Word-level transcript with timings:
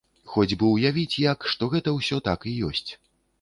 Хоць 0.35 0.53
бы 0.61 0.69
ўявіць 0.75 1.19
як, 1.25 1.45
што 1.51 1.69
гэта 1.75 1.93
ўсё 1.99 2.19
так 2.29 2.49
і 2.55 2.57
ёсць. 2.71 2.89